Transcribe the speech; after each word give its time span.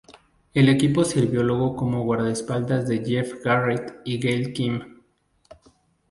El 0.55 0.67
equipo 0.69 1.03
sirvió 1.05 1.43
luego 1.43 1.75
como 1.75 2.01
guardaespaldas 2.01 2.87
de 2.87 3.05
Jeff 3.05 3.35
Jarrett 3.43 3.97
y 4.03 4.17
Gail 4.19 4.51
Kim. 4.51 5.03